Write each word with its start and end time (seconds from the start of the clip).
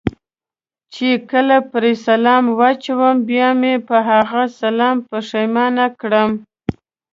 چې 0.93 1.07
کله 1.31 1.57
پرې 1.71 1.93
سلام 2.07 2.43
واچوم 2.59 3.15
بیا 3.29 3.49
مې 3.59 3.73
په 3.87 3.95
هغه 4.09 4.43
سلام 4.61 4.95
پښېمانه 5.09 5.85
کړم. 6.01 6.31